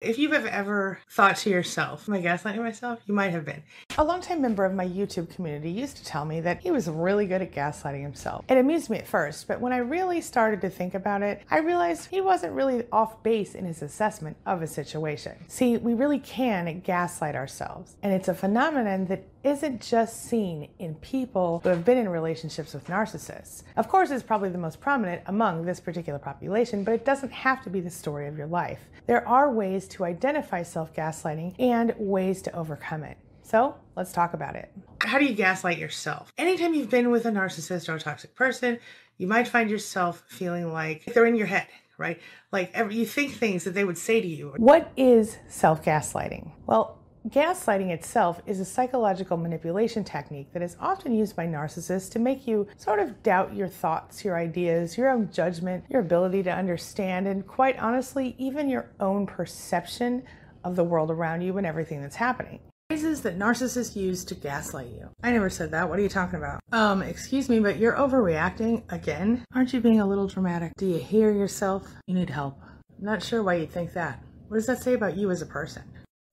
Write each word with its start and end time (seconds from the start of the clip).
If 0.00 0.16
you've 0.16 0.32
ever 0.32 1.00
thought 1.10 1.38
to 1.38 1.50
yourself, 1.50 2.08
am 2.08 2.14
I 2.14 2.22
gaslighting 2.22 2.62
myself? 2.62 3.00
You 3.06 3.14
might 3.14 3.32
have 3.32 3.44
been. 3.44 3.64
A 3.96 4.04
longtime 4.04 4.40
member 4.40 4.64
of 4.64 4.72
my 4.72 4.86
YouTube 4.86 5.28
community 5.34 5.72
used 5.72 5.96
to 5.96 6.04
tell 6.04 6.24
me 6.24 6.40
that 6.42 6.60
he 6.60 6.70
was 6.70 6.88
really 6.88 7.26
good 7.26 7.42
at 7.42 7.50
gaslighting 7.50 8.02
himself. 8.02 8.44
It 8.48 8.58
amused 8.58 8.90
me 8.90 8.98
at 8.98 9.08
first, 9.08 9.48
but 9.48 9.60
when 9.60 9.72
I 9.72 9.78
really 9.78 10.20
started 10.20 10.60
to 10.60 10.70
think 10.70 10.94
about 10.94 11.22
it, 11.22 11.42
I 11.50 11.58
realized 11.58 12.06
he 12.06 12.20
wasn't 12.20 12.52
really 12.52 12.84
off 12.92 13.24
base 13.24 13.56
in 13.56 13.64
his 13.64 13.82
assessment 13.82 14.36
of 14.46 14.62
a 14.62 14.68
situation. 14.68 15.32
See, 15.48 15.78
we 15.78 15.94
really 15.94 16.20
can 16.20 16.78
gaslight 16.78 17.34
ourselves, 17.34 17.96
and 18.00 18.12
it's 18.12 18.28
a 18.28 18.34
phenomenon 18.34 19.06
that 19.06 19.24
isn't 19.42 19.80
just 19.80 20.24
seen 20.24 20.68
in 20.78 20.94
people 20.96 21.60
who 21.62 21.70
have 21.70 21.84
been 21.84 21.98
in 21.98 22.08
relationships 22.08 22.74
with 22.74 22.86
narcissists. 22.86 23.62
Of 23.76 23.88
course, 23.88 24.10
it's 24.10 24.22
probably 24.22 24.50
the 24.50 24.58
most 24.58 24.80
prominent 24.80 25.22
among 25.26 25.64
this 25.64 25.80
particular 25.80 26.18
population, 26.18 26.84
but 26.84 26.94
it 26.94 27.04
doesn't 27.04 27.32
have 27.32 27.64
to 27.64 27.70
be 27.70 27.80
the 27.80 27.90
story 27.90 28.28
of 28.28 28.36
your 28.36 28.46
life. 28.46 28.80
There 29.06 29.26
are 29.26 29.50
ways 29.50 29.87
to 29.90 30.04
identify 30.04 30.62
self 30.62 30.94
gaslighting 30.94 31.54
and 31.58 31.94
ways 31.98 32.42
to 32.42 32.54
overcome 32.54 33.02
it. 33.02 33.18
So 33.42 33.74
let's 33.96 34.12
talk 34.12 34.34
about 34.34 34.56
it. 34.56 34.70
How 35.00 35.18
do 35.18 35.24
you 35.24 35.34
gaslight 35.34 35.78
yourself? 35.78 36.32
Anytime 36.36 36.74
you've 36.74 36.90
been 36.90 37.10
with 37.10 37.24
a 37.24 37.30
narcissist 37.30 37.88
or 37.88 37.94
a 37.94 38.00
toxic 38.00 38.34
person, 38.34 38.78
you 39.16 39.26
might 39.26 39.48
find 39.48 39.70
yourself 39.70 40.22
feeling 40.28 40.72
like 40.72 41.04
they're 41.06 41.26
in 41.26 41.34
your 41.34 41.46
head, 41.46 41.66
right? 41.96 42.20
Like 42.52 42.70
every, 42.74 42.96
you 42.96 43.06
think 43.06 43.32
things 43.32 43.64
that 43.64 43.72
they 43.72 43.84
would 43.84 43.98
say 43.98 44.20
to 44.20 44.26
you. 44.26 44.54
What 44.58 44.92
is 44.96 45.38
self 45.48 45.82
gaslighting? 45.82 46.52
Well, 46.66 46.97
Gaslighting 47.28 47.90
itself 47.90 48.40
is 48.46 48.58
a 48.58 48.64
psychological 48.64 49.36
manipulation 49.36 50.02
technique 50.02 50.50
that 50.54 50.62
is 50.62 50.78
often 50.80 51.12
used 51.12 51.36
by 51.36 51.46
narcissists 51.46 52.10
to 52.12 52.18
make 52.18 52.46
you 52.46 52.66
sort 52.78 53.00
of 53.00 53.22
doubt 53.22 53.54
your 53.54 53.68
thoughts, 53.68 54.24
your 54.24 54.38
ideas, 54.38 54.96
your 54.96 55.10
own 55.10 55.30
judgment, 55.30 55.84
your 55.90 56.00
ability 56.00 56.42
to 56.44 56.50
understand, 56.50 57.26
and 57.26 57.46
quite 57.46 57.78
honestly, 57.80 58.34
even 58.38 58.70
your 58.70 58.88
own 58.98 59.26
perception 59.26 60.22
of 60.64 60.74
the 60.74 60.84
world 60.84 61.10
around 61.10 61.42
you 61.42 61.58
and 61.58 61.66
everything 61.66 62.00
that's 62.00 62.16
happening. 62.16 62.60
Phrases 62.88 63.20
that 63.20 63.38
narcissists 63.38 63.94
use 63.94 64.24
to 64.24 64.34
gaslight 64.34 64.88
you. 64.88 65.10
I 65.22 65.30
never 65.30 65.50
said 65.50 65.70
that. 65.72 65.90
What 65.90 65.98
are 65.98 66.02
you 66.02 66.08
talking 66.08 66.38
about? 66.38 66.60
Um, 66.72 67.02
excuse 67.02 67.50
me, 67.50 67.60
but 67.60 67.76
you're 67.76 67.92
overreacting 67.92 68.90
again. 68.90 69.44
Aren't 69.54 69.74
you 69.74 69.80
being 69.80 70.00
a 70.00 70.08
little 70.08 70.28
dramatic? 70.28 70.72
Do 70.78 70.86
you 70.86 70.98
hear 70.98 71.30
yourself? 71.30 71.86
You 72.06 72.14
need 72.14 72.30
help. 72.30 72.58
I'm 72.98 73.04
not 73.04 73.22
sure 73.22 73.42
why 73.42 73.56
you'd 73.56 73.70
think 73.70 73.92
that. 73.92 74.22
What 74.48 74.56
does 74.56 74.66
that 74.66 74.82
say 74.82 74.94
about 74.94 75.18
you 75.18 75.30
as 75.30 75.42
a 75.42 75.46
person? 75.46 75.82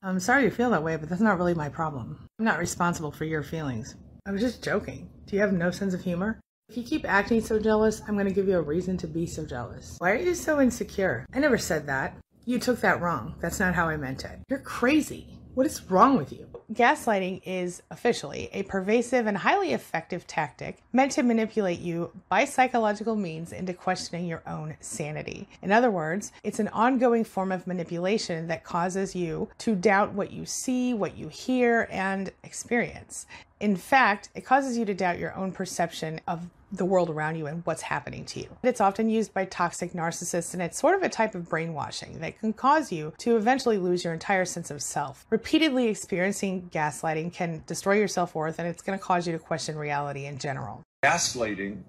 I'm 0.06 0.20
sorry 0.20 0.44
you 0.44 0.52
feel 0.52 0.70
that 0.70 0.84
way, 0.84 0.98
but 0.98 1.10
that's 1.10 1.20
not 1.20 1.40
really 1.40 1.56
my 1.56 1.68
problem. 1.68 2.28
I'm 2.38 2.46
not 2.46 2.60
responsible 2.60 3.10
for 3.10 3.26
your 3.26 3.42
feelings. 3.42 3.96
I 4.28 4.32
was 4.32 4.40
just 4.40 4.64
joking. 4.64 5.10
Do 5.26 5.36
you 5.36 5.42
have 5.42 5.52
no 5.52 5.72
sense 5.72 5.96
of 5.96 6.04
humor? 6.04 6.40
If 6.70 6.78
you 6.78 6.84
keep 6.84 7.10
acting 7.10 7.42
so 7.42 7.58
jealous, 7.58 8.04
I'm 8.08 8.14
going 8.14 8.28
to 8.28 8.34
give 8.34 8.48
you 8.48 8.60
a 8.60 8.62
reason 8.62 8.98
to 8.98 9.08
be 9.08 9.26
so 9.26 9.48
jealous. 9.48 9.96
Why 9.98 10.12
are 10.12 10.16
you 10.16 10.36
so 10.36 10.62
insecure? 10.62 11.26
I 11.34 11.40
never 11.40 11.58
said 11.58 11.88
that. 11.88 12.18
You 12.46 12.60
took 12.60 12.82
that 12.82 13.02
wrong. 13.02 13.34
That's 13.42 13.60
not 13.60 13.74
how 13.74 13.90
I 13.90 13.98
meant 13.98 14.26
it. 14.26 14.38
You're 14.48 14.60
crazy. 14.60 15.40
What 15.56 15.66
is 15.66 15.90
wrong 15.90 16.18
with 16.18 16.34
you? 16.34 16.50
Gaslighting 16.74 17.42
is 17.46 17.82
officially 17.90 18.50
a 18.52 18.64
pervasive 18.64 19.26
and 19.26 19.38
highly 19.38 19.72
effective 19.72 20.28
tactic 20.28 20.80
meant 20.92 21.14
to 21.14 21.24
manipulate 21.24 21.80
you 21.80 22.12
by 22.28 22.44
psychological 22.44 23.16
means 23.16 23.54
into 23.54 23.74
questioning 23.74 24.26
your 24.26 24.44
own 24.46 24.76
sanity. 24.82 25.48
In 25.62 25.72
other 25.72 25.90
words, 25.90 26.34
it's 26.44 26.60
an 26.60 26.68
ongoing 26.68 27.24
form 27.24 27.54
of 27.54 27.68
manipulation 27.68 28.48
that 28.48 28.66
causes 28.66 29.16
you 29.16 29.48
to 29.60 29.76
doubt 29.76 30.12
what 30.12 30.34
you 30.34 30.46
see, 30.46 30.94
what 30.94 31.16
you 31.16 31.30
hear, 31.30 31.88
and 31.90 32.34
experience. 32.44 33.26
In 33.62 33.78
fact, 33.78 34.28
it 34.36 34.44
causes 34.44 34.78
you 34.78 34.84
to 34.84 34.94
doubt 34.94 35.20
your 35.20 35.34
own 35.36 35.54
perception 35.54 36.20
of 36.28 36.50
the 36.78 36.86
world 36.86 37.10
around 37.10 37.36
you 37.36 37.48
and 37.48 37.66
what's 37.66 37.82
happening 37.82 38.26
to 38.26 38.40
you. 38.40 38.58
It's 38.64 38.82
often 38.82 39.10
used 39.10 39.34
by 39.34 39.46
toxic 39.46 39.94
narcissists, 39.94 40.54
and 40.54 40.62
it's 40.62 40.80
sort 40.80 40.96
of 40.96 41.04
a 41.04 41.10
type 41.10 41.36
of 41.36 41.50
brainwashing 41.50 42.20
that 42.20 42.40
can 42.40 42.54
cause 42.54 42.92
you 42.92 43.14
to 43.20 43.38
eventually 43.38 43.78
lose 43.78 44.04
your 44.04 44.14
entire 44.14 44.46
sense 44.46 44.72
of 44.72 44.82
self. 44.82 45.26
Repeatedly 45.30 45.88
experiencing 45.88 46.70
gaslighting 46.74 47.34
can 47.34 47.64
destroy 47.68 47.94
your 47.96 48.08
self 48.08 48.36
worth, 48.36 48.60
and 48.60 48.68
it's 48.68 48.82
going 48.82 48.98
to 48.98 49.04
cause 49.04 49.28
you 49.28 49.34
to 49.34 49.40
question 49.40 49.78
reality 49.78 50.26
in 50.26 50.38
general. 50.38 50.84
Gaslighting 51.04 51.82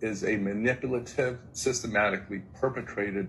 is 0.00 0.24
a 0.24 0.36
manipulative, 0.36 1.38
systematically 1.52 2.42
perpetrated 2.54 3.28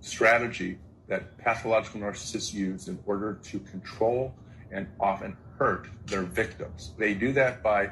strategy 0.00 0.78
that 1.08 1.36
pathological 1.38 2.00
narcissists 2.00 2.54
use 2.54 2.88
in 2.88 2.98
order 3.06 3.38
to 3.42 3.58
control 3.60 4.34
and 4.70 4.86
often 5.00 5.36
hurt 5.58 5.88
their 6.06 6.22
victims. 6.22 6.92
They 6.96 7.14
do 7.14 7.32
that 7.32 7.62
by 7.62 7.90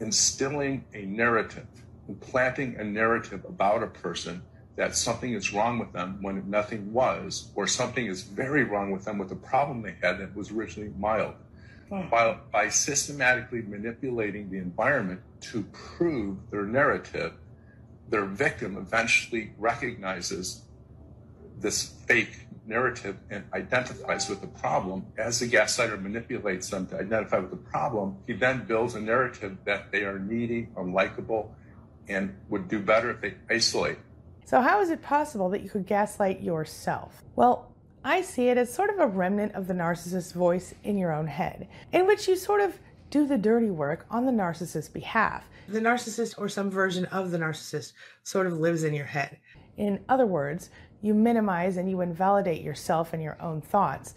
instilling 0.00 0.84
a 0.94 1.06
narrative 1.06 1.66
planting 2.20 2.76
a 2.76 2.84
narrative 2.84 3.44
about 3.44 3.82
a 3.82 3.86
person 3.86 4.42
that 4.76 4.96
something 4.96 5.34
is 5.34 5.52
wrong 5.52 5.78
with 5.78 5.92
them 5.92 6.18
when 6.22 6.48
nothing 6.48 6.92
was, 6.92 7.50
or 7.54 7.66
something 7.66 8.06
is 8.06 8.22
very 8.22 8.64
wrong 8.64 8.90
with 8.90 9.04
them 9.04 9.18
with 9.18 9.30
a 9.30 9.36
problem 9.36 9.82
they 9.82 9.94
had 10.02 10.18
that 10.18 10.34
was 10.34 10.50
originally 10.50 10.92
mild. 10.98 11.34
Hmm. 11.88 12.08
While 12.08 12.40
by 12.50 12.68
systematically 12.70 13.62
manipulating 13.62 14.50
the 14.50 14.58
environment 14.58 15.20
to 15.52 15.62
prove 15.72 16.38
their 16.50 16.64
narrative, 16.64 17.34
their 18.08 18.24
victim 18.24 18.76
eventually 18.76 19.52
recognizes 19.58 20.62
this 21.58 21.94
fake 22.06 22.46
narrative 22.66 23.16
and 23.30 23.44
identifies 23.52 24.28
with 24.28 24.40
the 24.40 24.46
problem. 24.46 25.04
As 25.18 25.40
the 25.40 25.48
gaslighter 25.48 26.00
manipulates 26.00 26.70
them 26.70 26.86
to 26.88 26.98
identify 26.98 27.38
with 27.38 27.50
the 27.50 27.56
problem, 27.56 28.16
he 28.26 28.32
then 28.32 28.64
builds 28.66 28.94
a 28.94 29.00
narrative 29.00 29.56
that 29.64 29.90
they 29.90 30.04
are 30.04 30.18
needy, 30.18 30.68
unlikable, 30.76 31.48
and 32.08 32.34
would 32.48 32.68
do 32.68 32.80
better 32.80 33.10
if 33.10 33.20
they 33.20 33.34
isolate. 33.50 33.98
So, 34.44 34.60
how 34.60 34.80
is 34.80 34.90
it 34.90 35.02
possible 35.02 35.48
that 35.50 35.62
you 35.62 35.70
could 35.70 35.86
gaslight 35.86 36.42
yourself? 36.42 37.22
Well, 37.36 37.72
I 38.04 38.22
see 38.22 38.48
it 38.48 38.58
as 38.58 38.72
sort 38.72 38.90
of 38.90 38.98
a 38.98 39.06
remnant 39.06 39.54
of 39.54 39.68
the 39.68 39.74
narcissist's 39.74 40.32
voice 40.32 40.74
in 40.82 40.98
your 40.98 41.12
own 41.12 41.28
head, 41.28 41.68
in 41.92 42.06
which 42.06 42.26
you 42.26 42.36
sort 42.36 42.60
of 42.60 42.78
do 43.10 43.26
the 43.26 43.38
dirty 43.38 43.70
work 43.70 44.06
on 44.10 44.26
the 44.26 44.32
narcissist's 44.32 44.88
behalf. 44.88 45.44
The 45.68 45.80
narcissist 45.80 46.34
or 46.38 46.48
some 46.48 46.70
version 46.70 47.04
of 47.06 47.30
the 47.30 47.38
narcissist 47.38 47.92
sort 48.24 48.46
of 48.46 48.58
lives 48.58 48.84
in 48.84 48.94
your 48.94 49.06
head. 49.06 49.38
In 49.76 50.00
other 50.08 50.26
words, 50.26 50.70
you 51.00 51.14
minimize 51.14 51.76
and 51.76 51.88
you 51.88 52.00
invalidate 52.00 52.62
yourself 52.62 53.12
and 53.12 53.22
your 53.22 53.40
own 53.40 53.60
thoughts 53.60 54.14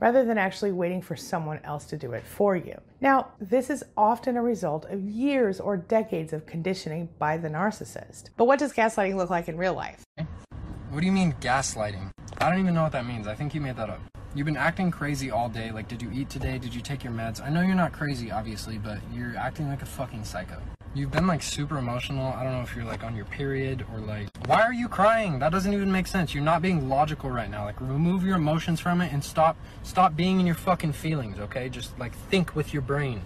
rather 0.00 0.24
than 0.24 0.38
actually 0.38 0.72
waiting 0.72 1.02
for 1.02 1.16
someone 1.16 1.60
else 1.64 1.84
to 1.86 1.96
do 1.96 2.12
it 2.12 2.24
for 2.26 2.56
you. 2.56 2.80
Now, 3.00 3.28
this 3.40 3.70
is 3.70 3.84
often 3.96 4.36
a 4.36 4.42
result 4.42 4.84
of 4.86 5.00
years 5.00 5.60
or 5.60 5.76
decades 5.76 6.32
of 6.32 6.46
conditioning 6.46 7.08
by 7.18 7.36
the 7.36 7.48
narcissist. 7.48 8.30
But 8.36 8.46
what 8.46 8.58
does 8.58 8.72
gaslighting 8.72 9.16
look 9.16 9.30
like 9.30 9.48
in 9.48 9.56
real 9.56 9.74
life? 9.74 10.04
What 10.90 11.00
do 11.00 11.06
you 11.06 11.12
mean 11.12 11.34
gaslighting? 11.40 12.10
I 12.38 12.50
don't 12.50 12.60
even 12.60 12.74
know 12.74 12.82
what 12.82 12.92
that 12.92 13.06
means. 13.06 13.26
I 13.26 13.34
think 13.34 13.54
you 13.54 13.60
made 13.60 13.76
that 13.76 13.90
up. 13.90 14.00
You've 14.34 14.46
been 14.46 14.56
acting 14.56 14.90
crazy 14.90 15.30
all 15.30 15.48
day. 15.48 15.70
Like, 15.70 15.88
did 15.88 16.02
you 16.02 16.10
eat 16.12 16.30
today? 16.30 16.58
Did 16.58 16.74
you 16.74 16.80
take 16.80 17.02
your 17.02 17.12
meds? 17.12 17.42
I 17.42 17.50
know 17.50 17.62
you're 17.62 17.74
not 17.74 17.92
crazy, 17.92 18.30
obviously, 18.30 18.78
but 18.78 18.98
you're 19.12 19.36
acting 19.36 19.68
like 19.68 19.82
a 19.82 19.86
fucking 19.86 20.24
psycho. 20.24 20.60
You've 20.94 21.10
been 21.10 21.26
like 21.26 21.42
super 21.42 21.78
emotional. 21.78 22.32
I 22.32 22.42
don't 22.42 22.52
know 22.52 22.62
if 22.62 22.74
you're 22.74 22.84
like 22.84 23.04
on 23.04 23.14
your 23.14 23.26
period 23.26 23.84
or 23.92 24.00
like, 24.00 24.28
why 24.46 24.62
are 24.62 24.72
you 24.72 24.88
crying? 24.88 25.38
That 25.38 25.52
doesn't 25.52 25.72
even 25.72 25.92
make 25.92 26.06
sense. 26.06 26.34
You're 26.34 26.42
not 26.42 26.62
being 26.62 26.88
logical 26.88 27.30
right 27.30 27.50
now. 27.50 27.64
Like 27.64 27.80
remove 27.80 28.24
your 28.24 28.36
emotions 28.36 28.80
from 28.80 29.00
it 29.00 29.12
and 29.12 29.22
stop 29.22 29.56
stop 29.82 30.16
being 30.16 30.40
in 30.40 30.46
your 30.46 30.54
fucking 30.54 30.92
feelings, 30.92 31.38
okay? 31.38 31.68
Just 31.68 31.96
like 31.98 32.14
think 32.30 32.56
with 32.56 32.72
your 32.72 32.82
brain. 32.82 33.22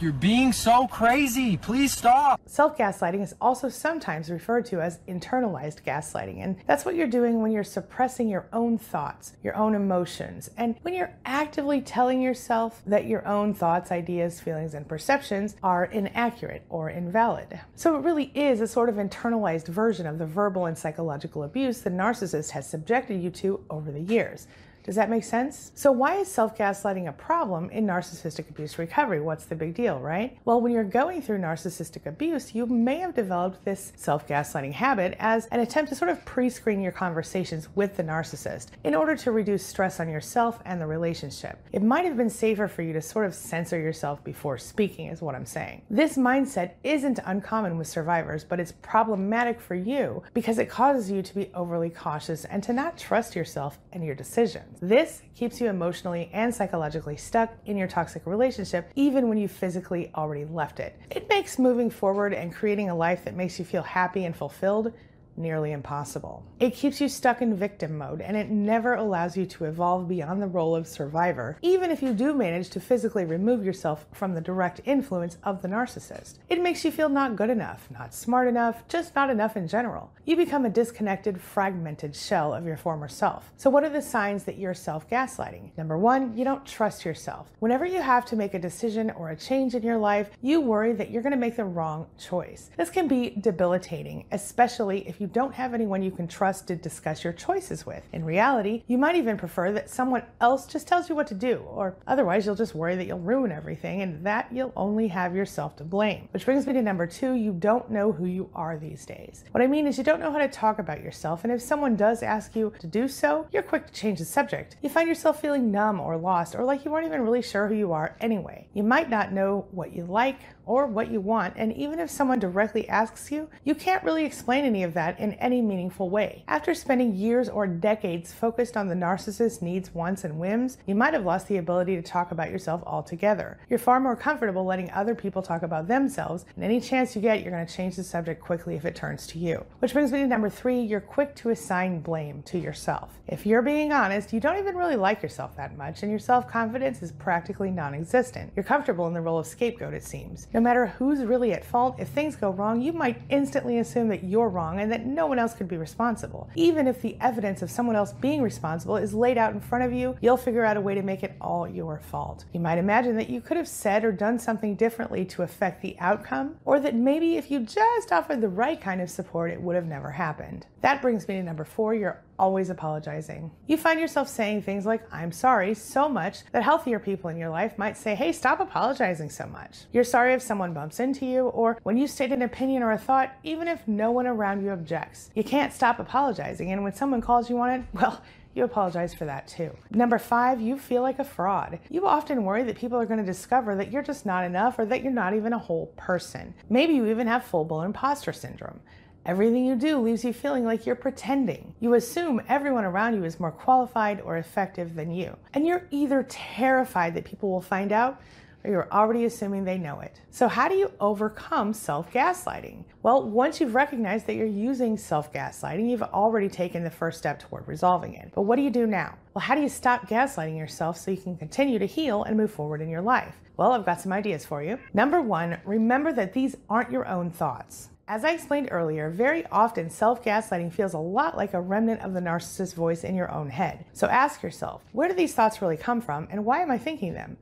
You're 0.00 0.12
being 0.12 0.54
so 0.54 0.86
crazy. 0.86 1.58
Please 1.58 1.92
stop. 1.92 2.40
Self 2.46 2.78
gaslighting 2.78 3.22
is 3.22 3.34
also 3.38 3.68
sometimes 3.68 4.30
referred 4.30 4.64
to 4.66 4.80
as 4.80 4.98
internalized 5.06 5.82
gaslighting. 5.82 6.42
And 6.42 6.56
that's 6.66 6.86
what 6.86 6.94
you're 6.94 7.06
doing 7.06 7.42
when 7.42 7.52
you're 7.52 7.62
suppressing 7.62 8.26
your 8.26 8.48
own 8.50 8.78
thoughts, 8.78 9.34
your 9.42 9.54
own 9.56 9.74
emotions, 9.74 10.48
and 10.56 10.76
when 10.80 10.94
you're 10.94 11.12
actively 11.26 11.82
telling 11.82 12.22
yourself 12.22 12.80
that 12.86 13.04
your 13.04 13.28
own 13.28 13.52
thoughts, 13.52 13.92
ideas, 13.92 14.40
feelings, 14.40 14.72
and 14.72 14.88
perceptions 14.88 15.56
are 15.62 15.84
inaccurate 15.84 16.62
or 16.70 16.88
invalid. 16.88 17.60
So 17.74 17.94
it 17.96 18.02
really 18.02 18.32
is 18.34 18.62
a 18.62 18.66
sort 18.66 18.88
of 18.88 18.94
internalized 18.94 19.68
version 19.68 20.06
of 20.06 20.18
the 20.18 20.24
verbal 20.24 20.64
and 20.64 20.78
psychological 20.78 21.42
abuse 21.42 21.82
the 21.82 21.90
narcissist 21.90 22.52
has 22.52 22.66
subjected 22.66 23.22
you 23.22 23.28
to 23.32 23.62
over 23.68 23.92
the 23.92 24.00
years. 24.00 24.46
Does 24.84 24.96
that 24.96 25.10
make 25.10 25.24
sense? 25.24 25.72
So, 25.74 25.92
why 25.92 26.16
is 26.16 26.28
self 26.28 26.56
gaslighting 26.56 27.08
a 27.08 27.12
problem 27.12 27.70
in 27.70 27.86
narcissistic 27.86 28.48
abuse 28.48 28.78
recovery? 28.78 29.20
What's 29.20 29.44
the 29.44 29.54
big 29.54 29.74
deal, 29.74 29.98
right? 30.00 30.36
Well, 30.44 30.60
when 30.60 30.72
you're 30.72 30.84
going 30.84 31.22
through 31.22 31.38
narcissistic 31.38 32.06
abuse, 32.06 32.54
you 32.54 32.66
may 32.66 32.98
have 32.98 33.14
developed 33.14 33.64
this 33.64 33.92
self 33.96 34.26
gaslighting 34.26 34.72
habit 34.72 35.16
as 35.18 35.46
an 35.46 35.60
attempt 35.60 35.90
to 35.90 35.94
sort 35.94 36.10
of 36.10 36.24
pre 36.24 36.48
screen 36.48 36.80
your 36.80 36.92
conversations 36.92 37.68
with 37.74 37.96
the 37.96 38.04
narcissist 38.04 38.68
in 38.84 38.94
order 38.94 39.16
to 39.16 39.30
reduce 39.30 39.66
stress 39.66 40.00
on 40.00 40.08
yourself 40.08 40.60
and 40.64 40.80
the 40.80 40.86
relationship. 40.86 41.58
It 41.72 41.82
might 41.82 42.04
have 42.04 42.16
been 42.16 42.30
safer 42.30 42.66
for 42.66 42.82
you 42.82 42.92
to 42.94 43.02
sort 43.02 43.26
of 43.26 43.34
censor 43.34 43.78
yourself 43.78 44.24
before 44.24 44.56
speaking, 44.58 45.08
is 45.08 45.20
what 45.20 45.34
I'm 45.34 45.46
saying. 45.46 45.82
This 45.90 46.16
mindset 46.16 46.72
isn't 46.84 47.18
uncommon 47.24 47.76
with 47.76 47.86
survivors, 47.86 48.44
but 48.44 48.60
it's 48.60 48.72
problematic 48.82 49.60
for 49.60 49.74
you 49.74 50.22
because 50.32 50.58
it 50.58 50.70
causes 50.70 51.10
you 51.10 51.22
to 51.22 51.34
be 51.34 51.50
overly 51.54 51.90
cautious 51.90 52.44
and 52.46 52.62
to 52.62 52.72
not 52.72 52.96
trust 52.96 53.36
yourself 53.36 53.78
and 53.92 54.04
your 54.04 54.14
decisions. 54.14 54.69
This 54.80 55.22
keeps 55.34 55.60
you 55.60 55.68
emotionally 55.68 56.30
and 56.32 56.54
psychologically 56.54 57.16
stuck 57.16 57.52
in 57.66 57.76
your 57.76 57.88
toxic 57.88 58.26
relationship, 58.26 58.90
even 58.94 59.28
when 59.28 59.38
you 59.38 59.48
physically 59.48 60.10
already 60.14 60.44
left 60.44 60.80
it. 60.80 60.98
It 61.10 61.28
makes 61.28 61.58
moving 61.58 61.90
forward 61.90 62.32
and 62.32 62.54
creating 62.54 62.88
a 62.90 62.94
life 62.94 63.24
that 63.24 63.34
makes 63.34 63.58
you 63.58 63.64
feel 63.64 63.82
happy 63.82 64.24
and 64.24 64.34
fulfilled 64.34 64.92
nearly 65.40 65.72
impossible. 65.72 66.44
It 66.60 66.74
keeps 66.74 67.00
you 67.00 67.08
stuck 67.08 67.42
in 67.42 67.54
victim 67.56 67.98
mode 67.98 68.20
and 68.20 68.36
it 68.36 68.50
never 68.50 68.94
allows 68.94 69.36
you 69.36 69.46
to 69.46 69.64
evolve 69.64 70.08
beyond 70.08 70.42
the 70.42 70.46
role 70.46 70.76
of 70.76 70.86
survivor, 70.86 71.58
even 71.62 71.90
if 71.90 72.02
you 72.02 72.12
do 72.12 72.34
manage 72.34 72.70
to 72.70 72.80
physically 72.80 73.24
remove 73.24 73.64
yourself 73.64 74.06
from 74.12 74.34
the 74.34 74.40
direct 74.40 74.80
influence 74.84 75.38
of 75.42 75.62
the 75.62 75.68
narcissist. 75.68 76.38
It 76.48 76.62
makes 76.62 76.84
you 76.84 76.90
feel 76.90 77.08
not 77.08 77.36
good 77.36 77.50
enough, 77.50 77.88
not 77.90 78.14
smart 78.14 78.48
enough, 78.48 78.86
just 78.88 79.14
not 79.14 79.30
enough 79.30 79.56
in 79.56 79.66
general. 79.66 80.12
You 80.24 80.36
become 80.36 80.64
a 80.64 80.70
disconnected, 80.70 81.40
fragmented 81.40 82.14
shell 82.14 82.54
of 82.54 82.66
your 82.66 82.76
former 82.76 83.08
self. 83.08 83.52
So, 83.56 83.70
what 83.70 83.84
are 83.84 83.88
the 83.88 84.02
signs 84.02 84.44
that 84.44 84.58
you're 84.58 84.74
self 84.74 85.08
gaslighting? 85.08 85.76
Number 85.76 85.98
one, 85.98 86.36
you 86.36 86.44
don't 86.44 86.66
trust 86.66 87.04
yourself. 87.04 87.48
Whenever 87.58 87.86
you 87.86 88.00
have 88.00 88.26
to 88.26 88.36
make 88.36 88.54
a 88.54 88.58
decision 88.58 89.10
or 89.10 89.30
a 89.30 89.36
change 89.36 89.74
in 89.74 89.82
your 89.82 89.98
life, 89.98 90.30
you 90.42 90.60
worry 90.60 90.92
that 90.92 91.10
you're 91.10 91.22
going 91.22 91.32
to 91.32 91.38
make 91.38 91.56
the 91.56 91.64
wrong 91.64 92.06
choice. 92.18 92.70
This 92.76 92.90
can 92.90 93.08
be 93.08 93.30
debilitating, 93.40 94.26
especially 94.32 95.08
if 95.08 95.20
you 95.20 95.26
don't 95.32 95.54
have 95.54 95.74
anyone 95.74 96.02
you 96.02 96.10
can 96.10 96.28
trust 96.28 96.68
to 96.68 96.76
discuss 96.76 97.24
your 97.24 97.32
choices 97.32 97.86
with. 97.86 98.02
In 98.12 98.24
reality, 98.24 98.82
you 98.86 98.98
might 98.98 99.16
even 99.16 99.36
prefer 99.36 99.72
that 99.72 99.90
someone 99.90 100.22
else 100.40 100.66
just 100.66 100.86
tells 100.86 101.08
you 101.08 101.14
what 101.14 101.26
to 101.28 101.34
do, 101.34 101.58
or 101.68 101.96
otherwise, 102.06 102.46
you'll 102.46 102.54
just 102.54 102.74
worry 102.74 102.96
that 102.96 103.06
you'll 103.06 103.18
ruin 103.18 103.52
everything 103.52 104.02
and 104.02 104.24
that 104.26 104.48
you'll 104.52 104.72
only 104.76 105.08
have 105.08 105.34
yourself 105.34 105.76
to 105.76 105.84
blame. 105.84 106.28
Which 106.32 106.44
brings 106.44 106.66
me 106.66 106.72
to 106.74 106.82
number 106.82 107.06
two 107.06 107.34
you 107.34 107.52
don't 107.52 107.90
know 107.90 108.12
who 108.12 108.26
you 108.26 108.50
are 108.54 108.76
these 108.76 109.06
days. 109.06 109.44
What 109.52 109.62
I 109.62 109.66
mean 109.66 109.86
is, 109.86 109.98
you 109.98 110.04
don't 110.04 110.20
know 110.20 110.32
how 110.32 110.38
to 110.38 110.48
talk 110.48 110.78
about 110.78 111.02
yourself, 111.02 111.44
and 111.44 111.52
if 111.52 111.62
someone 111.62 111.96
does 111.96 112.22
ask 112.22 112.54
you 112.56 112.72
to 112.78 112.86
do 112.86 113.08
so, 113.08 113.46
you're 113.52 113.62
quick 113.62 113.86
to 113.86 113.92
change 113.92 114.18
the 114.18 114.24
subject. 114.24 114.76
You 114.82 114.88
find 114.88 115.08
yourself 115.08 115.40
feeling 115.40 115.70
numb 115.70 116.00
or 116.00 116.16
lost, 116.16 116.54
or 116.54 116.64
like 116.64 116.84
you 116.84 116.90
weren't 116.90 117.06
even 117.06 117.22
really 117.22 117.42
sure 117.42 117.68
who 117.68 117.74
you 117.74 117.92
are 117.92 118.16
anyway. 118.20 118.68
You 118.74 118.82
might 118.82 119.10
not 119.10 119.32
know 119.32 119.66
what 119.70 119.92
you 119.92 120.04
like 120.04 120.40
or 120.66 120.86
what 120.86 121.10
you 121.10 121.20
want, 121.20 121.54
and 121.56 121.72
even 121.72 121.98
if 121.98 122.10
someone 122.10 122.38
directly 122.38 122.88
asks 122.88 123.32
you, 123.32 123.48
you 123.64 123.74
can't 123.74 124.04
really 124.04 124.24
explain 124.24 124.64
any 124.64 124.82
of 124.84 124.94
that 124.94 125.09
in 125.18 125.32
any 125.34 125.60
meaningful 125.60 126.10
way. 126.10 126.44
After 126.46 126.74
spending 126.74 127.14
years 127.14 127.48
or 127.48 127.66
decades 127.66 128.32
focused 128.32 128.76
on 128.76 128.88
the 128.88 128.94
narcissist's 128.94 129.62
needs, 129.62 129.94
wants, 129.94 130.24
and 130.24 130.38
whims, 130.38 130.78
you 130.86 130.94
might 130.94 131.14
have 131.14 131.24
lost 131.24 131.48
the 131.48 131.56
ability 131.56 131.96
to 131.96 132.02
talk 132.02 132.30
about 132.30 132.50
yourself 132.50 132.82
altogether. 132.86 133.58
You're 133.68 133.78
far 133.78 134.00
more 134.00 134.16
comfortable 134.16 134.64
letting 134.64 134.90
other 134.90 135.14
people 135.14 135.42
talk 135.42 135.62
about 135.62 135.88
themselves, 135.88 136.44
and 136.54 136.64
any 136.64 136.80
chance 136.80 137.16
you 137.16 137.22
get, 137.22 137.42
you're 137.42 137.52
going 137.52 137.66
to 137.66 137.74
change 137.74 137.96
the 137.96 138.04
subject 138.04 138.40
quickly 138.40 138.76
if 138.76 138.84
it 138.84 138.94
turns 138.94 139.26
to 139.28 139.38
you. 139.38 139.64
Which 139.78 139.92
brings 139.92 140.12
me 140.12 140.20
to 140.20 140.26
number 140.26 140.50
three 140.50 140.80
you're 140.80 141.00
quick 141.00 141.34
to 141.36 141.50
assign 141.50 142.00
blame 142.00 142.42
to 142.44 142.58
yourself. 142.58 143.10
If 143.26 143.46
you're 143.46 143.62
being 143.62 143.92
honest, 143.92 144.32
you 144.32 144.40
don't 144.40 144.58
even 144.58 144.76
really 144.76 144.96
like 144.96 145.22
yourself 145.22 145.56
that 145.56 145.76
much, 145.76 146.02
and 146.02 146.10
your 146.10 146.18
self 146.18 146.48
confidence 146.48 147.02
is 147.02 147.12
practically 147.12 147.70
non 147.70 147.94
existent. 147.94 148.52
You're 148.56 148.64
comfortable 148.64 149.06
in 149.06 149.14
the 149.14 149.20
role 149.20 149.38
of 149.38 149.46
scapegoat, 149.46 149.94
it 149.94 150.04
seems. 150.04 150.48
No 150.52 150.60
matter 150.60 150.86
who's 150.86 151.24
really 151.24 151.52
at 151.52 151.64
fault, 151.64 151.96
if 151.98 152.08
things 152.08 152.36
go 152.36 152.50
wrong, 152.50 152.80
you 152.80 152.92
might 152.92 153.22
instantly 153.28 153.78
assume 153.78 154.08
that 154.08 154.24
you're 154.24 154.48
wrong 154.48 154.80
and 154.80 154.90
that 154.90 154.99
no 155.06 155.26
one 155.26 155.38
else 155.38 155.54
could 155.54 155.68
be 155.68 155.76
responsible. 155.76 156.48
Even 156.54 156.86
if 156.86 157.00
the 157.00 157.16
evidence 157.20 157.62
of 157.62 157.70
someone 157.70 157.96
else 157.96 158.12
being 158.12 158.42
responsible 158.42 158.96
is 158.96 159.14
laid 159.14 159.38
out 159.38 159.52
in 159.52 159.60
front 159.60 159.84
of 159.84 159.92
you, 159.92 160.16
you'll 160.20 160.36
figure 160.36 160.64
out 160.64 160.76
a 160.76 160.80
way 160.80 160.94
to 160.94 161.02
make 161.02 161.22
it 161.22 161.36
all 161.40 161.68
your 161.68 161.98
fault. 161.98 162.44
You 162.52 162.60
might 162.60 162.78
imagine 162.78 163.16
that 163.16 163.30
you 163.30 163.40
could 163.40 163.56
have 163.56 163.68
said 163.68 164.04
or 164.04 164.12
done 164.12 164.38
something 164.38 164.74
differently 164.74 165.24
to 165.26 165.42
affect 165.42 165.82
the 165.82 165.96
outcome, 165.98 166.56
or 166.64 166.80
that 166.80 166.94
maybe 166.94 167.36
if 167.36 167.50
you 167.50 167.60
just 167.60 168.12
offered 168.12 168.40
the 168.40 168.48
right 168.48 168.80
kind 168.80 169.00
of 169.00 169.10
support, 169.10 169.50
it 169.50 169.60
would 169.60 169.76
have 169.76 169.86
never 169.86 170.10
happened. 170.10 170.66
That 170.80 171.02
brings 171.02 171.28
me 171.28 171.34
to 171.34 171.42
number 171.42 171.64
four 171.64 171.94
you're 171.94 172.22
always 172.40 172.70
apologizing. 172.70 173.50
You 173.66 173.76
find 173.76 174.00
yourself 174.00 174.26
saying 174.26 174.62
things 174.62 174.86
like, 174.86 175.02
I'm 175.12 175.30
sorry, 175.30 175.74
so 175.74 176.08
much 176.08 176.38
that 176.52 176.62
healthier 176.62 176.98
people 176.98 177.28
in 177.28 177.36
your 177.36 177.50
life 177.50 177.76
might 177.76 177.98
say, 177.98 178.14
hey, 178.14 178.32
stop 178.32 178.60
apologizing 178.60 179.28
so 179.28 179.46
much. 179.46 179.80
You're 179.92 180.04
sorry 180.04 180.32
if 180.32 180.40
someone 180.40 180.72
bumps 180.72 181.00
into 181.00 181.26
you, 181.26 181.48
or 181.48 181.78
when 181.82 181.98
you 181.98 182.06
state 182.06 182.32
an 182.32 182.40
opinion 182.40 182.82
or 182.82 182.92
a 182.92 182.98
thought, 182.98 183.34
even 183.42 183.68
if 183.68 183.86
no 183.86 184.10
one 184.10 184.26
around 184.26 184.62
you 184.62 184.70
objects. 184.70 185.30
You 185.34 185.44
can't 185.44 185.72
stop 185.72 185.98
apologizing, 185.98 186.72
and 186.72 186.82
when 186.82 186.94
someone 186.94 187.20
calls 187.20 187.50
you 187.50 187.60
on 187.60 187.70
it, 187.70 187.84
well, 187.92 188.22
you 188.54 188.64
apologize 188.64 189.14
for 189.14 189.26
that 189.26 189.46
too. 189.46 189.76
Number 189.90 190.18
five, 190.18 190.60
you 190.60 190.76
feel 190.76 191.02
like 191.02 191.18
a 191.18 191.24
fraud. 191.24 191.78
You 191.88 192.06
often 192.06 192.44
worry 192.44 192.64
that 192.64 192.78
people 192.78 192.98
are 192.98 193.06
going 193.06 193.20
to 193.20 193.26
discover 193.26 193.76
that 193.76 193.92
you're 193.92 194.02
just 194.02 194.26
not 194.26 194.44
enough 194.44 194.78
or 194.78 194.86
that 194.86 195.02
you're 195.04 195.12
not 195.12 195.34
even 195.34 195.52
a 195.52 195.58
whole 195.58 195.86
person. 195.96 196.54
Maybe 196.68 196.94
you 196.94 197.06
even 197.06 197.28
have 197.28 197.44
full 197.44 197.64
blown 197.64 197.86
imposter 197.86 198.32
syndrome. 198.32 198.80
Everything 199.26 199.66
you 199.66 199.76
do 199.76 199.98
leaves 199.98 200.24
you 200.24 200.32
feeling 200.32 200.64
like 200.64 200.86
you're 200.86 200.96
pretending. 200.96 201.74
You 201.78 201.94
assume 201.94 202.40
everyone 202.48 202.84
around 202.84 203.14
you 203.14 203.24
is 203.24 203.38
more 203.38 203.52
qualified 203.52 204.20
or 204.22 204.38
effective 204.38 204.94
than 204.94 205.10
you. 205.10 205.36
And 205.52 205.66
you're 205.66 205.86
either 205.90 206.26
terrified 206.28 207.14
that 207.14 207.26
people 207.26 207.50
will 207.50 207.60
find 207.60 207.92
out 207.92 208.20
or 208.64 208.70
you're 208.70 208.92
already 208.92 209.24
assuming 209.24 209.64
they 209.64 209.78
know 209.78 210.00
it. 210.00 210.20
So, 210.30 210.48
how 210.48 210.68
do 210.68 210.74
you 210.74 210.92
overcome 211.00 211.72
self 211.72 212.12
gaslighting? 212.12 212.84
Well, 213.02 213.28
once 213.28 213.60
you've 213.60 213.74
recognized 213.74 214.26
that 214.26 214.34
you're 214.34 214.46
using 214.46 214.96
self 214.96 215.32
gaslighting, 215.32 215.88
you've 215.88 216.02
already 216.02 216.48
taken 216.48 216.84
the 216.84 216.90
first 216.90 217.18
step 217.18 217.40
toward 217.40 217.66
resolving 217.68 218.14
it. 218.14 218.32
But 218.34 218.42
what 218.42 218.56
do 218.56 218.62
you 218.62 218.70
do 218.70 218.86
now? 218.86 219.16
Well, 219.34 219.42
how 219.42 219.54
do 219.54 219.62
you 219.62 219.68
stop 219.68 220.08
gaslighting 220.08 220.56
yourself 220.56 220.98
so 220.98 221.10
you 221.10 221.16
can 221.16 221.36
continue 221.36 221.78
to 221.78 221.86
heal 221.86 222.24
and 222.24 222.36
move 222.36 222.50
forward 222.50 222.80
in 222.80 222.88
your 222.88 223.02
life? 223.02 223.34
Well, 223.56 223.72
I've 223.72 223.86
got 223.86 224.00
some 224.00 224.12
ideas 224.12 224.44
for 224.44 224.62
you. 224.62 224.78
Number 224.94 225.20
one, 225.20 225.58
remember 225.64 226.12
that 226.12 226.32
these 226.32 226.56
aren't 226.68 226.90
your 226.90 227.06
own 227.06 227.30
thoughts. 227.30 227.90
As 228.10 228.24
I 228.24 228.32
explained 228.32 228.70
earlier, 228.72 229.08
very 229.08 229.46
often 229.52 229.88
self 229.88 230.24
gaslighting 230.24 230.72
feels 230.72 230.94
a 230.94 230.98
lot 230.98 231.36
like 231.36 231.54
a 231.54 231.60
remnant 231.60 232.00
of 232.00 232.12
the 232.12 232.18
narcissist's 232.18 232.72
voice 232.72 233.04
in 233.04 233.14
your 233.14 233.30
own 233.30 233.50
head. 233.50 233.84
So 233.92 234.08
ask 234.08 234.42
yourself, 234.42 234.82
where 234.90 235.06
do 235.06 235.14
these 235.14 235.32
thoughts 235.32 235.62
really 235.62 235.76
come 235.76 236.00
from 236.00 236.26
and 236.28 236.44
why 236.44 236.58
am 236.58 236.72
I 236.72 236.78
thinking 236.78 237.14
them? 237.14 237.36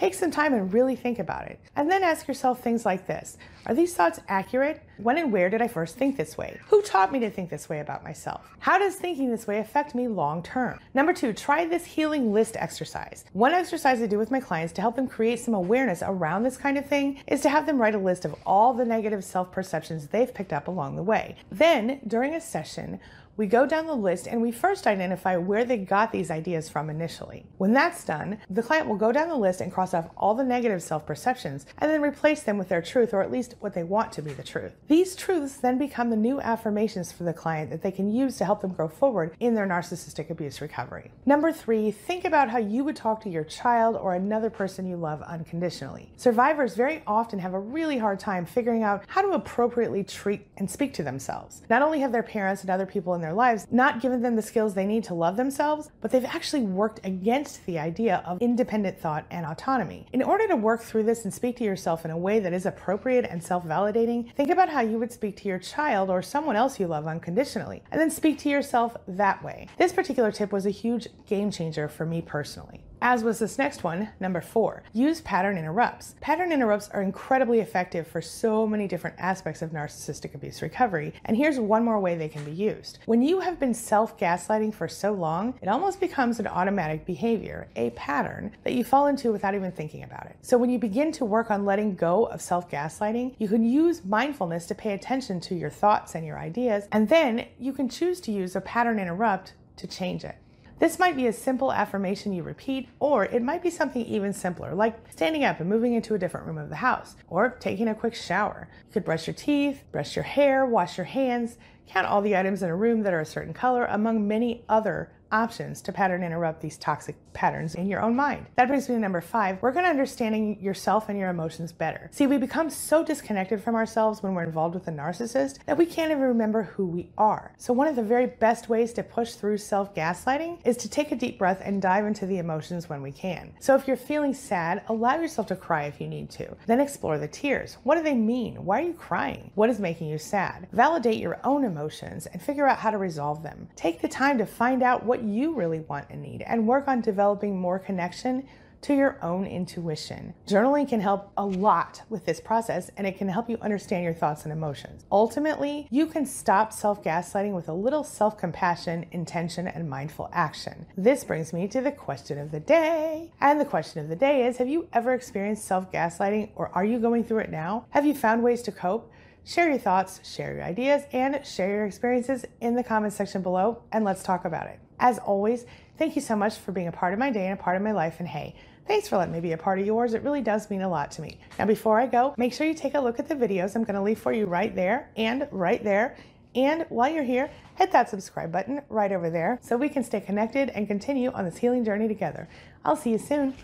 Take 0.00 0.14
some 0.14 0.30
time 0.30 0.54
and 0.54 0.72
really 0.72 0.96
think 0.96 1.18
about 1.18 1.48
it. 1.48 1.60
And 1.76 1.90
then 1.90 2.02
ask 2.02 2.26
yourself 2.26 2.62
things 2.62 2.86
like 2.86 3.06
this 3.06 3.36
Are 3.66 3.74
these 3.74 3.94
thoughts 3.94 4.18
accurate? 4.28 4.82
When 4.96 5.18
and 5.18 5.30
where 5.30 5.50
did 5.50 5.60
I 5.60 5.68
first 5.68 5.98
think 5.98 6.16
this 6.16 6.38
way? 6.38 6.58
Who 6.68 6.80
taught 6.80 7.12
me 7.12 7.18
to 7.20 7.28
think 7.28 7.50
this 7.50 7.68
way 7.68 7.80
about 7.80 8.02
myself? 8.02 8.50
How 8.60 8.78
does 8.78 8.94
thinking 8.94 9.30
this 9.30 9.46
way 9.46 9.58
affect 9.58 9.94
me 9.94 10.08
long 10.08 10.42
term? 10.42 10.80
Number 10.94 11.12
two, 11.12 11.34
try 11.34 11.66
this 11.66 11.84
healing 11.84 12.32
list 12.32 12.56
exercise. 12.56 13.26
One 13.34 13.52
exercise 13.52 14.00
I 14.00 14.06
do 14.06 14.16
with 14.16 14.30
my 14.30 14.40
clients 14.40 14.72
to 14.74 14.80
help 14.80 14.96
them 14.96 15.06
create 15.06 15.38
some 15.38 15.52
awareness 15.52 16.02
around 16.02 16.44
this 16.44 16.56
kind 16.56 16.78
of 16.78 16.86
thing 16.86 17.22
is 17.26 17.42
to 17.42 17.50
have 17.50 17.66
them 17.66 17.78
write 17.78 17.94
a 17.94 17.98
list 17.98 18.24
of 18.24 18.34
all 18.46 18.72
the 18.72 18.86
negative 18.86 19.22
self 19.22 19.52
perceptions 19.52 20.06
they've 20.06 20.32
picked 20.32 20.54
up 20.54 20.66
along 20.66 20.96
the 20.96 21.02
way. 21.02 21.36
Then, 21.52 22.00
during 22.06 22.32
a 22.32 22.40
session, 22.40 23.00
we 23.40 23.46
go 23.46 23.64
down 23.64 23.86
the 23.86 23.94
list 23.94 24.26
and 24.26 24.42
we 24.42 24.52
first 24.52 24.86
identify 24.86 25.34
where 25.34 25.64
they 25.64 25.78
got 25.78 26.12
these 26.12 26.30
ideas 26.30 26.68
from 26.68 26.90
initially. 26.90 27.46
When 27.56 27.72
that's 27.72 28.04
done, 28.04 28.36
the 28.50 28.62
client 28.62 28.86
will 28.86 28.96
go 28.96 29.12
down 29.12 29.30
the 29.30 29.34
list 29.34 29.62
and 29.62 29.72
cross 29.72 29.94
off 29.94 30.10
all 30.14 30.34
the 30.34 30.44
negative 30.44 30.82
self 30.82 31.06
perceptions 31.06 31.64
and 31.78 31.90
then 31.90 32.02
replace 32.02 32.42
them 32.42 32.58
with 32.58 32.68
their 32.68 32.82
truth 32.82 33.14
or 33.14 33.22
at 33.22 33.32
least 33.32 33.54
what 33.60 33.72
they 33.72 33.82
want 33.82 34.12
to 34.12 34.20
be 34.20 34.34
the 34.34 34.42
truth. 34.42 34.74
These 34.88 35.16
truths 35.16 35.56
then 35.56 35.78
become 35.78 36.10
the 36.10 36.16
new 36.16 36.38
affirmations 36.38 37.12
for 37.12 37.24
the 37.24 37.32
client 37.32 37.70
that 37.70 37.80
they 37.80 37.90
can 37.90 38.12
use 38.12 38.36
to 38.36 38.44
help 38.44 38.60
them 38.60 38.74
grow 38.74 38.88
forward 38.88 39.34
in 39.40 39.54
their 39.54 39.66
narcissistic 39.66 40.28
abuse 40.28 40.60
recovery. 40.60 41.10
Number 41.24 41.50
three, 41.50 41.90
think 41.92 42.26
about 42.26 42.50
how 42.50 42.58
you 42.58 42.84
would 42.84 42.96
talk 42.96 43.22
to 43.22 43.30
your 43.30 43.44
child 43.44 43.96
or 43.96 44.12
another 44.12 44.50
person 44.50 44.86
you 44.86 44.96
love 44.96 45.22
unconditionally. 45.22 46.12
Survivors 46.18 46.74
very 46.74 47.02
often 47.06 47.38
have 47.38 47.54
a 47.54 47.58
really 47.58 47.96
hard 47.96 48.20
time 48.20 48.44
figuring 48.44 48.82
out 48.82 49.02
how 49.06 49.22
to 49.22 49.30
appropriately 49.30 50.04
treat 50.04 50.46
and 50.58 50.70
speak 50.70 50.92
to 50.92 51.02
themselves. 51.02 51.62
Not 51.70 51.80
only 51.80 52.00
have 52.00 52.12
their 52.12 52.22
parents 52.22 52.60
and 52.60 52.68
other 52.68 52.84
people 52.84 53.14
in 53.14 53.22
their 53.22 53.29
lives 53.32 53.66
not 53.70 54.00
given 54.00 54.22
them 54.22 54.36
the 54.36 54.42
skills 54.42 54.74
they 54.74 54.86
need 54.86 55.04
to 55.04 55.14
love 55.14 55.36
themselves, 55.36 55.90
but 56.00 56.10
they've 56.10 56.24
actually 56.24 56.62
worked 56.62 57.00
against 57.04 57.64
the 57.66 57.78
idea 57.78 58.22
of 58.26 58.40
independent 58.40 58.98
thought 58.98 59.26
and 59.30 59.46
autonomy. 59.46 60.06
In 60.12 60.22
order 60.22 60.46
to 60.48 60.56
work 60.56 60.82
through 60.82 61.04
this 61.04 61.24
and 61.24 61.32
speak 61.32 61.56
to 61.56 61.64
yourself 61.64 62.04
in 62.04 62.10
a 62.10 62.18
way 62.18 62.40
that 62.40 62.52
is 62.52 62.66
appropriate 62.66 63.26
and 63.28 63.42
self 63.42 63.64
validating, 63.64 64.32
think 64.34 64.50
about 64.50 64.68
how 64.68 64.80
you 64.80 64.98
would 64.98 65.12
speak 65.12 65.36
to 65.38 65.48
your 65.48 65.58
child 65.58 66.10
or 66.10 66.22
someone 66.22 66.56
else 66.56 66.80
you 66.80 66.86
love 66.86 67.06
unconditionally, 67.06 67.82
and 67.90 68.00
then 68.00 68.10
speak 68.10 68.38
to 68.38 68.48
yourself 68.48 68.96
that 69.06 69.42
way. 69.42 69.68
This 69.78 69.92
particular 69.92 70.32
tip 70.32 70.52
was 70.52 70.66
a 70.66 70.70
huge 70.70 71.08
game 71.26 71.50
changer 71.50 71.88
for 71.88 72.06
me 72.06 72.22
personally 72.22 72.82
as 73.02 73.24
was 73.24 73.38
this 73.38 73.58
next 73.58 73.82
one, 73.82 74.08
number 74.20 74.40
four. 74.40 74.82
Use 74.92 75.20
pattern 75.20 75.56
interrupts. 75.56 76.14
Pattern 76.20 76.52
interrupts 76.52 76.88
are 76.90 77.02
incredibly 77.02 77.60
effective 77.60 78.06
for 78.06 78.20
so 78.20 78.66
many 78.66 78.86
different 78.86 79.16
aspects 79.18 79.62
of 79.62 79.70
narcissistic 79.70 80.34
abuse 80.34 80.62
recovery, 80.62 81.14
and 81.24 81.36
here's 81.36 81.58
one 81.58 81.84
more 81.84 81.98
way 81.98 82.14
they 82.14 82.28
can 82.28 82.44
be 82.44 82.50
used. 82.52 82.98
When 83.06 83.22
you 83.22 83.40
have 83.40 83.58
been 83.58 83.74
self 83.74 84.18
gaslighting 84.18 84.74
for 84.74 84.88
so 84.88 85.12
long, 85.12 85.54
it 85.62 85.68
almost 85.68 86.00
becomes 86.00 86.38
an 86.38 86.46
automatic 86.46 87.06
behavior, 87.06 87.68
a 87.76 87.90
pattern 87.90 88.52
that 88.64 88.74
you 88.74 88.84
fall 88.84 89.06
into 89.06 89.32
without 89.32 89.54
even 89.54 89.72
thinking 89.72 90.02
about 90.02 90.26
it. 90.26 90.36
So 90.42 90.58
when 90.58 90.70
you 90.70 90.78
begin 90.78 91.12
to 91.12 91.24
work 91.24 91.50
on 91.50 91.64
letting 91.64 91.94
go 91.94 92.26
of 92.26 92.42
self 92.42 92.70
gaslighting, 92.70 93.34
you 93.38 93.48
can 93.48 93.64
use 93.64 94.04
mindfulness 94.04 94.66
to 94.66 94.74
pay 94.74 94.92
attention 94.92 95.40
to 95.40 95.54
your 95.54 95.70
thoughts 95.70 96.14
and 96.14 96.26
your 96.26 96.38
ideas, 96.38 96.86
and 96.92 97.08
then 97.08 97.46
you 97.58 97.72
can 97.72 97.88
choose 97.88 98.20
to 98.22 98.32
use 98.32 98.56
a 98.56 98.60
pattern 98.60 98.98
interrupt 98.98 99.54
to 99.76 99.86
change 99.86 100.24
it. 100.24 100.36
This 100.80 100.98
might 100.98 101.14
be 101.14 101.26
a 101.26 101.32
simple 101.32 101.74
affirmation 101.74 102.32
you 102.32 102.42
repeat, 102.42 102.88
or 103.00 103.26
it 103.26 103.42
might 103.42 103.62
be 103.62 103.68
something 103.68 104.02
even 104.06 104.32
simpler, 104.32 104.74
like 104.74 104.96
standing 105.12 105.44
up 105.44 105.60
and 105.60 105.68
moving 105.68 105.92
into 105.92 106.14
a 106.14 106.18
different 106.18 106.46
room 106.46 106.56
of 106.56 106.70
the 106.70 106.76
house, 106.76 107.16
or 107.28 107.50
taking 107.60 107.86
a 107.86 107.94
quick 107.94 108.14
shower. 108.14 108.66
You 108.86 108.94
could 108.94 109.04
brush 109.04 109.26
your 109.26 109.34
teeth, 109.34 109.84
brush 109.92 110.16
your 110.16 110.22
hair, 110.22 110.64
wash 110.64 110.96
your 110.96 111.04
hands, 111.04 111.58
count 111.86 112.06
all 112.06 112.22
the 112.22 112.34
items 112.34 112.62
in 112.62 112.70
a 112.70 112.74
room 112.74 113.02
that 113.02 113.12
are 113.12 113.20
a 113.20 113.26
certain 113.26 113.52
color, 113.52 113.84
among 113.84 114.26
many 114.26 114.64
other 114.70 115.12
options 115.32 115.82
to 115.82 115.92
pattern 115.92 116.22
interrupt 116.22 116.60
these 116.60 116.76
toxic 116.78 117.16
patterns 117.32 117.74
in 117.74 117.86
your 117.86 118.02
own 118.02 118.16
mind. 118.16 118.46
That 118.56 118.68
brings 118.68 118.88
me 118.88 118.94
to 118.94 119.00
number 119.00 119.20
five. 119.20 119.62
Work 119.62 119.76
on 119.76 119.84
understanding 119.84 120.60
yourself 120.60 121.08
and 121.08 121.18
your 121.18 121.30
emotions 121.30 121.72
better. 121.72 122.08
See, 122.12 122.26
we 122.26 122.38
become 122.38 122.70
so 122.70 123.04
disconnected 123.04 123.62
from 123.62 123.74
ourselves 123.74 124.22
when 124.22 124.34
we're 124.34 124.44
involved 124.44 124.74
with 124.74 124.88
a 124.88 124.92
narcissist 124.92 125.58
that 125.66 125.78
we 125.78 125.86
can't 125.86 126.10
even 126.10 126.22
remember 126.22 126.64
who 126.64 126.86
we 126.86 127.10
are. 127.16 127.52
So, 127.56 127.72
one 127.72 127.86
of 127.86 127.96
the 127.96 128.02
very 128.02 128.26
best 128.26 128.68
ways 128.68 128.92
to 128.94 129.02
push 129.02 129.32
through 129.32 129.58
self 129.58 129.94
gaslighting 129.94 130.58
is 130.64 130.76
to 130.78 130.88
take 130.88 131.12
a 131.12 131.16
deep 131.16 131.38
breath 131.38 131.60
and 131.64 131.80
dive 131.80 132.06
into 132.06 132.26
the 132.26 132.38
emotions 132.38 132.88
when 132.88 133.02
we 133.02 133.12
can. 133.12 133.52
So, 133.60 133.74
if 133.74 133.86
you're 133.86 133.96
feeling 133.96 134.34
sad, 134.34 134.82
allow 134.88 135.16
yourself 135.16 135.46
to 135.48 135.56
cry 135.56 135.84
if 135.84 136.00
you 136.00 136.08
need 136.08 136.30
to. 136.30 136.56
Then 136.66 136.80
explore 136.80 137.18
the 137.18 137.28
tears. 137.28 137.76
What 137.84 137.96
do 137.96 138.02
they 138.02 138.14
mean? 138.14 138.64
Why 138.64 138.80
are 138.80 138.86
you 138.86 138.94
crying? 138.94 139.50
What 139.54 139.70
is 139.70 139.78
making 139.78 140.08
you 140.08 140.18
sad? 140.18 140.68
Validate 140.72 141.18
your 141.18 141.38
own 141.44 141.64
emotions 141.64 142.26
and 142.26 142.42
figure 142.42 142.66
out 142.66 142.78
how 142.78 142.90
to 142.90 142.98
resolve 142.98 143.42
them. 143.42 143.68
Take 143.76 144.00
the 144.00 144.08
time 144.08 144.38
to 144.38 144.46
find 144.46 144.82
out 144.82 145.04
what 145.20 145.28
you 145.28 145.54
really 145.54 145.80
want 145.80 146.06
and 146.10 146.22
need 146.22 146.42
and 146.42 146.66
work 146.66 146.88
on 146.88 147.00
developing 147.00 147.58
more 147.58 147.78
connection 147.78 148.46
to 148.82 148.94
your 148.94 149.22
own 149.22 149.44
intuition. 149.44 150.32
Journaling 150.46 150.88
can 150.88 151.00
help 151.00 151.30
a 151.36 151.44
lot 151.44 152.00
with 152.08 152.24
this 152.24 152.40
process 152.40 152.90
and 152.96 153.06
it 153.06 153.18
can 153.18 153.28
help 153.28 153.50
you 153.50 153.58
understand 153.60 154.04
your 154.04 154.14
thoughts 154.14 154.44
and 154.44 154.52
emotions. 154.52 155.04
Ultimately, 155.12 155.86
you 155.90 156.06
can 156.06 156.24
stop 156.24 156.72
self 156.72 157.04
gaslighting 157.04 157.52
with 157.52 157.68
a 157.68 157.74
little 157.74 158.02
self 158.02 158.38
compassion, 158.38 159.04
intention, 159.12 159.68
and 159.68 159.90
mindful 159.90 160.30
action. 160.32 160.86
This 160.96 161.24
brings 161.24 161.52
me 161.52 161.68
to 161.68 161.82
the 161.82 161.92
question 161.92 162.38
of 162.38 162.52
the 162.52 162.60
day. 162.60 163.32
And 163.38 163.60
the 163.60 163.66
question 163.66 164.00
of 164.00 164.08
the 164.08 164.16
day 164.16 164.46
is 164.46 164.56
Have 164.56 164.68
you 164.68 164.88
ever 164.94 165.12
experienced 165.12 165.66
self 165.66 165.92
gaslighting 165.92 166.52
or 166.54 166.70
are 166.74 166.84
you 166.86 166.98
going 166.98 167.24
through 167.24 167.40
it 167.40 167.50
now? 167.50 167.84
Have 167.90 168.06
you 168.06 168.14
found 168.14 168.42
ways 168.42 168.62
to 168.62 168.72
cope? 168.72 169.12
Share 169.44 169.68
your 169.68 169.78
thoughts, 169.78 170.20
share 170.26 170.54
your 170.54 170.64
ideas, 170.64 171.02
and 171.12 171.44
share 171.44 171.68
your 171.68 171.84
experiences 171.84 172.46
in 172.62 172.76
the 172.76 172.84
comments 172.84 173.16
section 173.16 173.42
below, 173.42 173.82
and 173.92 174.04
let's 174.04 174.22
talk 174.22 174.46
about 174.46 174.66
it. 174.66 174.78
As 175.00 175.18
always, 175.18 175.64
thank 175.96 176.14
you 176.14 176.22
so 176.22 176.36
much 176.36 176.56
for 176.56 176.72
being 176.72 176.86
a 176.86 176.92
part 176.92 177.14
of 177.14 177.18
my 177.18 177.30
day 177.30 177.46
and 177.46 177.58
a 177.58 177.62
part 177.62 177.74
of 177.74 177.82
my 177.82 177.92
life. 177.92 178.20
And 178.20 178.28
hey, 178.28 178.54
thanks 178.86 179.08
for 179.08 179.16
letting 179.16 179.32
me 179.32 179.40
be 179.40 179.52
a 179.52 179.58
part 179.58 179.80
of 179.80 179.86
yours. 179.86 180.12
It 180.12 180.22
really 180.22 180.42
does 180.42 180.70
mean 180.70 180.82
a 180.82 180.88
lot 180.88 181.10
to 181.12 181.22
me. 181.22 181.40
Now, 181.58 181.64
before 181.64 181.98
I 181.98 182.06
go, 182.06 182.34
make 182.36 182.52
sure 182.52 182.66
you 182.66 182.74
take 182.74 182.94
a 182.94 183.00
look 183.00 183.18
at 183.18 183.26
the 183.26 183.34
videos 183.34 183.74
I'm 183.74 183.82
going 183.82 183.96
to 183.96 184.02
leave 184.02 184.18
for 184.18 184.32
you 184.32 184.44
right 184.44 184.74
there 184.74 185.08
and 185.16 185.48
right 185.50 185.82
there. 185.82 186.16
And 186.54 186.84
while 186.90 187.10
you're 187.10 187.24
here, 187.24 187.50
hit 187.76 187.92
that 187.92 188.10
subscribe 188.10 188.52
button 188.52 188.82
right 188.88 189.10
over 189.10 189.30
there 189.30 189.58
so 189.62 189.76
we 189.76 189.88
can 189.88 190.04
stay 190.04 190.20
connected 190.20 190.68
and 190.70 190.86
continue 190.86 191.30
on 191.30 191.46
this 191.46 191.56
healing 191.56 191.84
journey 191.84 192.06
together. 192.06 192.48
I'll 192.84 192.96
see 192.96 193.10
you 193.10 193.18
soon. 193.18 193.54